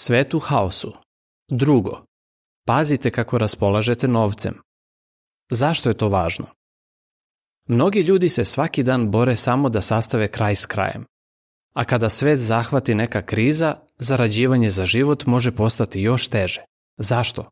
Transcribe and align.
Svet 0.00 0.34
u 0.34 0.38
haosu. 0.38 0.92
Drugo, 1.50 2.02
pazite 2.66 3.10
kako 3.10 3.38
raspolažete 3.38 4.08
novcem. 4.08 4.54
Zašto 5.50 5.88
je 5.88 5.96
to 5.96 6.08
važno? 6.08 6.46
Mnogi 7.68 8.00
ljudi 8.00 8.28
se 8.28 8.44
svaki 8.44 8.82
dan 8.82 9.10
bore 9.10 9.36
samo 9.36 9.68
da 9.68 9.80
sastave 9.80 10.28
kraj 10.30 10.56
s 10.56 10.66
krajem. 10.66 11.04
A 11.74 11.84
kada 11.84 12.08
svet 12.08 12.40
zahvati 12.40 12.94
neka 12.94 13.22
kriza, 13.22 13.76
zarađivanje 13.98 14.70
za 14.70 14.84
život 14.84 15.26
može 15.26 15.52
postati 15.52 16.00
još 16.00 16.28
teže. 16.28 16.64
Zašto? 16.96 17.48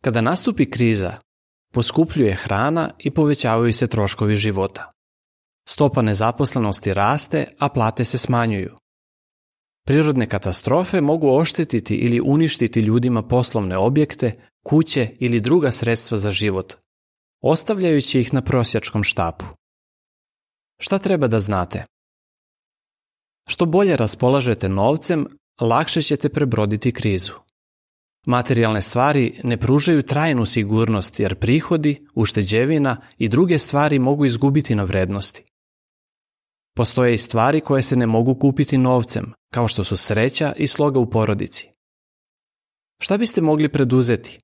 Kada 0.00 0.20
nastupi 0.20 0.70
kriza, 0.70 1.18
poskupljuje 1.72 2.34
hrana 2.34 2.94
i 2.98 3.10
povećavaju 3.10 3.72
se 3.72 3.86
troškovi 3.86 4.36
života. 4.36 4.90
Stopa 5.68 6.02
nezaposlenosti 6.02 6.94
raste, 6.94 7.50
a 7.58 7.68
plate 7.68 8.04
se 8.04 8.18
smanjuju. 8.18 8.74
Prirodne 9.88 10.26
katastrofe 10.28 11.00
mogu 11.00 11.28
oštetiti 11.30 11.94
ili 11.94 12.20
uništiti 12.24 12.80
ljudima 12.80 13.22
poslovne 13.22 13.78
objekte, 13.78 14.32
kuće 14.64 15.08
ili 15.18 15.40
druga 15.40 15.72
sredstva 15.72 16.18
za 16.18 16.30
život, 16.30 16.74
ostavljajući 17.42 18.20
ih 18.20 18.34
na 18.34 18.42
prosjačkom 18.42 19.02
štapu. 19.04 19.44
Šta 20.80 20.98
treba 20.98 21.26
da 21.26 21.38
znate? 21.38 21.84
Što 23.48 23.66
bolje 23.66 23.96
raspolažete 23.96 24.68
novcem, 24.68 25.26
lakše 25.60 26.02
ćete 26.02 26.28
prebroditi 26.28 26.92
krizu. 26.92 27.32
Materijalne 28.26 28.82
stvari 28.82 29.40
ne 29.44 29.56
pružaju 29.56 30.02
trajnu 30.02 30.46
sigurnost 30.46 31.20
jer 31.20 31.34
prihodi, 31.34 31.96
ušteđevina 32.14 33.00
i 33.18 33.28
druge 33.28 33.58
stvari 33.58 33.98
mogu 33.98 34.24
izgubiti 34.24 34.74
na 34.74 34.84
vrednosti. 34.84 35.44
Postoje 36.76 37.14
i 37.14 37.18
stvari 37.18 37.60
koje 37.60 37.82
se 37.82 37.96
ne 37.96 38.06
mogu 38.06 38.34
kupiti 38.34 38.78
novcem, 38.78 39.37
kao 39.50 39.68
što 39.68 39.84
su 39.84 39.96
sreća 39.96 40.52
i 40.56 40.66
sloga 40.66 41.00
u 41.00 41.10
porodici. 41.10 41.68
Šta 43.00 43.16
biste 43.18 43.40
mogli 43.40 43.68
preduzeti? 43.68 44.38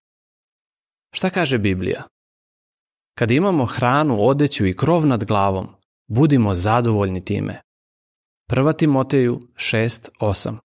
Šta 1.12 1.30
kaže 1.30 1.58
Biblija? 1.58 2.02
Kad 3.18 3.30
imamo 3.30 3.66
hranu, 3.66 4.16
odeću 4.20 4.66
i 4.66 4.76
krov 4.76 5.06
nad 5.06 5.24
glavom, 5.24 5.68
budimo 6.06 6.54
zadovoljni 6.54 7.24
time. 7.24 7.60
1. 8.50 8.76
Timoteju 8.76 9.40
6.8 9.54 10.56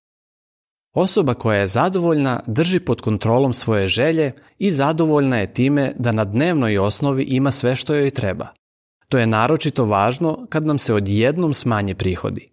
Osoba 0.96 1.34
koja 1.34 1.60
je 1.60 1.68
zadovoljna 1.68 2.44
drži 2.48 2.80
pod 2.80 3.02
kontrolom 3.02 3.54
svoje 3.54 3.88
želje 3.88 4.32
i 4.58 4.72
zadovoljna 4.72 5.38
je 5.38 5.54
time 5.54 5.94
da 6.00 6.12
na 6.12 6.26
dnevnoj 6.26 6.78
osnovi 6.78 7.24
ima 7.24 7.52
sve 7.52 7.76
što 7.76 7.96
joj 7.96 8.12
treba. 8.12 8.48
To 9.08 9.18
je 9.18 9.28
naročito 9.28 9.86
važno 9.86 10.46
kad 10.50 10.66
nam 10.66 10.78
se 10.78 10.94
odjednom 10.94 11.54
smanje 11.54 11.96
prihodi. 11.96 12.46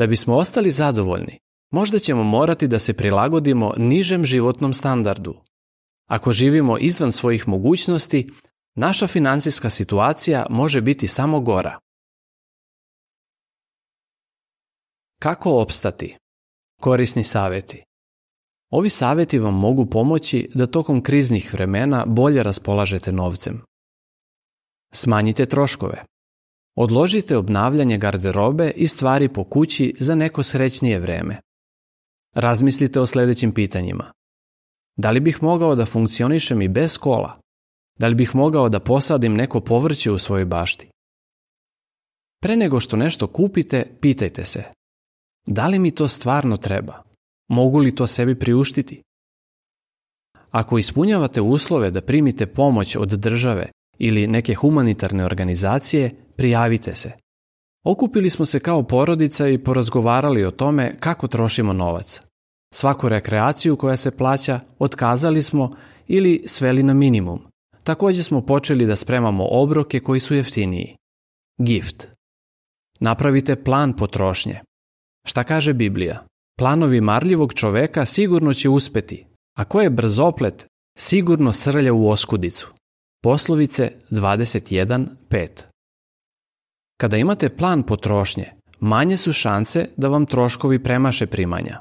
Da 0.00 0.06
bismo 0.06 0.36
ostali 0.36 0.70
zadovoljni, 0.70 1.38
možda 1.70 1.98
ćemo 1.98 2.22
morati 2.22 2.68
da 2.68 2.78
se 2.78 2.94
prilagodimo 2.94 3.74
nižem 3.76 4.24
životnom 4.24 4.74
standardu. 4.74 5.34
Ako 6.06 6.32
živimo 6.32 6.78
izvan 6.78 7.12
svojih 7.12 7.48
mogućnosti, 7.48 8.28
naša 8.74 9.06
financijska 9.06 9.70
situacija 9.70 10.46
može 10.50 10.80
biti 10.80 11.08
samo 11.08 11.40
gora. 11.40 11.78
Kako 15.18 15.60
opstati? 15.60 16.16
Korisni 16.80 17.24
savjeti. 17.24 17.84
Ovi 18.70 18.90
savjeti 18.90 19.38
vam 19.38 19.54
mogu 19.54 19.86
pomoći 19.86 20.50
da 20.54 20.66
tokom 20.66 21.02
kriznih 21.02 21.52
vremena 21.52 22.04
bolje 22.06 22.42
raspolažete 22.42 23.12
novcem. 23.12 23.62
Smanjite 24.92 25.46
troškove. 25.46 26.02
Odložite 26.76 27.36
obnavljanje 27.36 27.98
garderobe 27.98 28.72
i 28.76 28.88
stvari 28.88 29.28
po 29.28 29.44
kući 29.44 29.94
za 29.98 30.14
neko 30.14 30.42
srećnije 30.42 30.98
vreme. 30.98 31.40
Razmislite 32.34 33.00
o 33.00 33.06
sljedećim 33.06 33.54
pitanjima. 33.54 34.12
Da 34.96 35.10
li 35.10 35.20
bih 35.20 35.42
mogao 35.42 35.74
da 35.74 35.86
funkcionišem 35.86 36.62
i 36.62 36.68
bez 36.68 36.98
kola? 36.98 37.34
Da 37.98 38.08
li 38.08 38.14
bih 38.14 38.34
mogao 38.34 38.68
da 38.68 38.80
posadim 38.80 39.34
neko 39.34 39.60
povrće 39.60 40.10
u 40.10 40.18
svojoj 40.18 40.44
bašti? 40.44 40.88
Pre 42.42 42.56
nego 42.56 42.80
što 42.80 42.96
nešto 42.96 43.26
kupite, 43.26 43.96
pitajte 44.00 44.44
se. 44.44 44.64
Da 45.46 45.66
li 45.66 45.78
mi 45.78 45.90
to 45.90 46.08
stvarno 46.08 46.56
treba? 46.56 47.02
Mogu 47.48 47.78
li 47.78 47.94
to 47.94 48.06
sebi 48.06 48.38
priuštiti? 48.38 49.02
Ako 50.50 50.78
ispunjavate 50.78 51.40
uslove 51.40 51.90
da 51.90 52.00
primite 52.00 52.46
pomoć 52.46 52.96
od 52.96 53.08
države 53.08 53.70
ili 53.98 54.26
neke 54.26 54.54
humanitarne 54.54 55.24
organizacije, 55.24 56.10
prijavite 56.40 56.94
se. 56.94 57.12
Okupili 57.84 58.30
smo 58.30 58.46
se 58.46 58.60
kao 58.60 58.82
porodica 58.82 59.48
i 59.48 59.58
porazgovarali 59.58 60.44
o 60.44 60.50
tome 60.50 60.96
kako 61.00 61.28
trošimo 61.28 61.72
novac. 61.72 62.20
Svaku 62.74 63.08
rekreaciju 63.08 63.76
koja 63.76 63.96
se 63.96 64.10
plaća 64.10 64.60
otkazali 64.78 65.42
smo 65.42 65.76
ili 66.06 66.42
sveli 66.46 66.82
na 66.82 66.94
minimum. 66.94 67.40
Također 67.84 68.24
smo 68.24 68.46
počeli 68.46 68.86
da 68.86 68.96
spremamo 68.96 69.46
obroke 69.50 70.00
koji 70.00 70.20
su 70.20 70.34
jeftiniji. 70.34 70.96
Gift. 71.58 72.08
Napravite 73.00 73.64
plan 73.64 73.96
potrošnje. 73.96 74.60
Šta 75.26 75.44
kaže 75.44 75.72
Biblija? 75.72 76.24
Planovi 76.58 77.00
marljivog 77.00 77.54
čoveka 77.54 78.06
sigurno 78.06 78.54
će 78.54 78.68
uspeti, 78.68 79.22
a 79.58 79.64
ko 79.64 79.80
je 79.80 79.90
brzoplet, 79.90 80.66
sigurno 80.98 81.52
srlja 81.52 81.92
u 81.92 82.08
oskudicu. 82.08 82.68
Poslovice 83.22 83.92
21.5 84.10 85.69
Kada 87.00 87.16
imate 87.16 87.48
plan 87.48 87.82
potrošnje, 87.82 88.50
manje 88.80 89.16
su 89.16 89.32
šanse 89.32 89.88
da 89.96 90.08
vam 90.08 90.26
troškovi 90.26 90.82
premaše 90.82 91.26
primanja. 91.26 91.80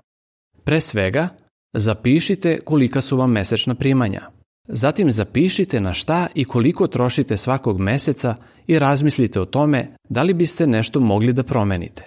Pre 0.63 0.79
svega, 0.79 1.27
zapišite 1.73 2.59
kolika 2.65 3.01
su 3.01 3.17
vam 3.17 3.31
mesečna 3.31 3.75
primanja. 3.75 4.21
Zatim 4.67 5.11
zapišite 5.11 5.81
na 5.81 5.93
šta 5.93 6.27
i 6.35 6.45
koliko 6.45 6.87
trošite 6.87 7.37
svakog 7.37 7.79
meseca 7.79 8.35
i 8.67 8.79
razmislite 8.79 9.41
o 9.41 9.45
tome 9.45 9.95
da 10.09 10.23
li 10.23 10.33
biste 10.33 10.67
nešto 10.67 10.99
mogli 10.99 11.33
da 11.33 11.43
promenite. 11.43 12.03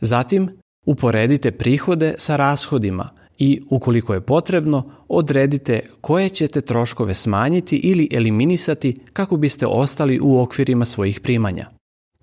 Zatim, 0.00 0.48
uporedite 0.86 1.52
prihode 1.52 2.14
sa 2.18 2.36
rashodima 2.36 3.10
i, 3.38 3.62
ukoliko 3.70 4.14
je 4.14 4.20
potrebno, 4.20 4.90
odredite 5.08 5.80
koje 6.00 6.28
ćete 6.28 6.60
troškove 6.60 7.14
smanjiti 7.14 7.76
ili 7.76 8.08
eliminisati 8.12 8.96
kako 9.12 9.36
biste 9.36 9.66
ostali 9.66 10.20
u 10.22 10.40
okvirima 10.40 10.84
svojih 10.84 11.20
primanja. 11.20 11.75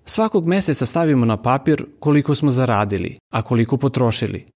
Svakog 0.04 0.46
meseca 0.46 0.86
stavimo 0.86 1.26
na 1.26 1.42
papir 1.42 1.86
koliko 2.00 2.34
smo 2.34 2.50
zaradili, 2.50 3.16
a 3.32 3.42
koliko 3.42 3.76
potrošili. 3.76 4.46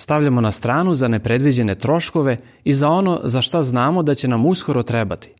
Stavljamo 0.00 0.40
na 0.40 0.52
stranu 0.52 0.94
za 0.94 1.08
nepredviđene 1.08 1.74
troškove 1.74 2.36
i 2.64 2.74
za 2.74 2.88
ono 2.88 3.20
za 3.24 3.42
šta 3.42 3.62
znamo 3.62 4.02
da 4.02 4.14
će 4.14 4.28
nam 4.28 4.46
uskoro 4.46 4.82
trebati. 4.82 5.34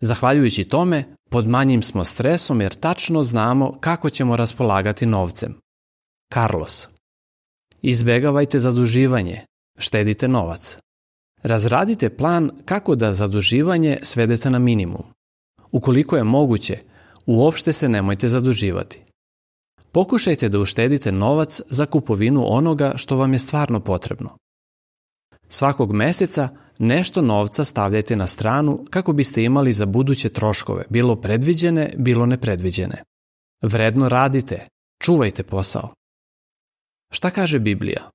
Zahvaljujući 0.00 0.64
tome, 0.64 1.04
pod 1.30 1.48
manjim 1.48 1.82
smo 1.82 2.04
stresom 2.04 2.60
jer 2.60 2.74
tačno 2.74 3.22
znamo 3.22 3.78
kako 3.80 4.10
ćemo 4.10 4.36
raspolagati 4.36 5.06
novcem. 5.06 5.54
Carlos 6.34 6.88
Izbegavajte 7.82 8.58
zaduživanje, 8.58 9.40
štedite 9.78 10.28
novac. 10.28 10.78
Razradite 11.42 12.16
plan 12.16 12.50
kako 12.64 12.94
da 12.94 13.14
zaduživanje 13.14 13.98
svedete 14.02 14.50
na 14.50 14.58
minimum. 14.58 15.02
Ukoliko 15.72 16.16
je 16.16 16.24
moguće, 16.24 16.78
uopšte 17.26 17.72
se 17.72 17.88
nemojte 17.88 18.28
zaduživati. 18.28 19.02
Pokušajte 19.92 20.48
da 20.48 20.58
uštedite 20.58 21.12
novac 21.12 21.60
za 21.68 21.86
kupovinu 21.86 22.44
onoga 22.46 22.92
što 22.96 23.16
vam 23.16 23.32
je 23.32 23.38
stvarno 23.38 23.80
potrebno. 23.80 24.36
Svakog 25.48 25.92
meseca 25.92 26.48
nešto 26.78 27.22
novca 27.22 27.64
stavljajte 27.64 28.16
na 28.16 28.26
stranu 28.26 28.84
kako 28.90 29.12
biste 29.12 29.44
imali 29.44 29.72
za 29.72 29.86
buduće 29.86 30.28
troškove, 30.28 30.84
bilo 30.90 31.16
predviđene, 31.16 31.94
bilo 31.96 32.26
nepredviđene. 32.26 33.02
Vredno 33.62 34.08
radite, 34.08 34.66
čuvajte 35.02 35.42
posao. 35.42 35.88
Šta 37.10 37.30
kaže 37.30 37.58
Biblija? 37.58 38.10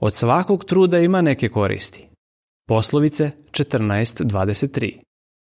Od 0.00 0.14
svakog 0.14 0.64
truda 0.64 0.98
ima 0.98 1.22
neke 1.22 1.48
koristi. 1.48 2.08
Poslovice 2.66 3.30
14.23 3.50 4.98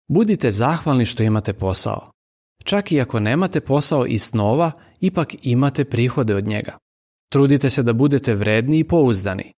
Budite 0.08 0.52
zahvalni 0.52 1.06
što 1.06 1.24
imate 1.24 1.54
posao. 1.54 2.15
Čak 2.64 2.92
i 2.92 3.02
ako 3.02 3.20
nemate 3.20 3.62
posao 3.62 4.06
iz 4.06 4.24
snova, 4.24 4.72
ipak 5.00 5.36
imate 5.42 5.86
prihode 5.86 6.36
od 6.36 6.48
njega. 6.48 6.78
Trudite 7.32 7.70
se 7.70 7.84
da 7.84 7.94
budete 7.94 8.36
vredni 8.36 8.80
i 8.80 8.84
pouzdani. 8.84 9.52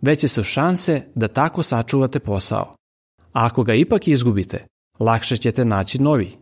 Veće 0.00 0.28
su 0.28 0.42
šanse 0.42 1.06
da 1.14 1.28
tako 1.28 1.62
sačuvate 1.62 2.20
posao. 2.20 2.72
A 3.18 3.46
ako 3.46 3.62
ga 3.62 3.74
ipak 3.74 4.08
izgubite, 4.08 4.64
lakše 4.98 5.36
ćete 5.36 5.64
naći 5.64 6.02
novi. 6.02 6.32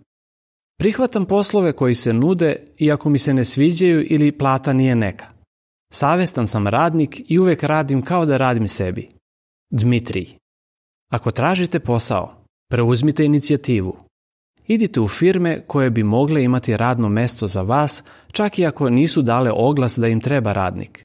Prihvatam 0.79 1.27
poslove 1.27 1.73
koji 1.73 1.95
se 1.95 2.13
nude 2.13 2.65
iako 2.79 3.11
mi 3.11 3.19
se 3.19 3.35
ne 3.35 3.45
sviđaju 3.45 4.07
ili 4.11 4.39
plata 4.39 4.73
nije 4.73 4.97
neka. 4.97 5.27
Savestan 5.93 6.49
sam 6.49 6.67
radnik 6.67 7.31
i 7.31 7.39
uvek 7.39 7.63
radim 7.63 8.03
kao 8.03 8.27
da 8.27 8.37
radim 8.37 8.69
sebi. 8.69 9.09
Dmitrij. 9.71 10.27
Ako 11.11 11.31
tražite 11.31 11.81
posao, 11.81 12.45
preuzmite 12.71 13.25
inicijativu. 13.25 13.97
Idite 14.67 15.01
u 15.01 15.09
firme 15.09 15.65
koje 15.67 15.91
bi 15.91 16.03
mogle 16.03 16.45
imati 16.45 16.77
radno 16.77 17.09
mesto 17.09 17.47
za 17.47 17.63
vas, 17.63 18.03
čak 18.33 18.59
i 18.59 18.67
ako 18.67 18.91
nisu 18.91 19.23
dale 19.23 19.51
oglas 19.55 19.99
da 19.99 20.09
im 20.09 20.21
treba 20.21 20.53
radnik. 20.53 21.03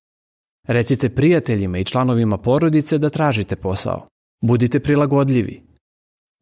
Recite 0.68 1.10
prijateljima 1.10 1.78
i 1.78 1.86
članovima 1.86 2.38
porodice 2.38 2.98
da 2.98 3.10
tražite 3.10 3.56
posao. 3.56 4.06
Budite 4.42 4.80
prilagodljivi. 4.80 5.64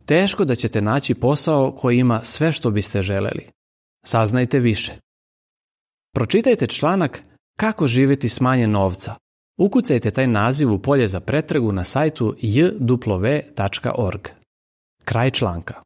Teško 0.05 0.45
da 0.45 0.55
ćete 0.55 0.81
naći 0.81 1.15
posao 1.15 1.71
koji 1.71 1.97
ima 1.97 2.21
sve 2.23 2.51
što 2.51 2.71
biste 2.71 3.01
želeli. 3.01 3.47
Saznajte 4.05 4.59
više. 4.59 4.93
Pročitajte 6.13 6.67
članak 6.67 7.23
Kako 7.57 7.87
živeti 7.87 8.29
s 8.29 8.41
manje 8.41 8.67
novca. 8.67 9.15
Ukucajte 9.57 10.11
taj 10.11 10.27
naziv 10.27 10.73
u 10.73 10.79
polje 10.79 11.07
za 11.07 11.19
pretragu 11.19 11.71
na 11.71 11.83
sajtu 11.83 12.35
jw.org. 12.41 14.27
Kraj 15.03 15.31
članka. 15.31 15.81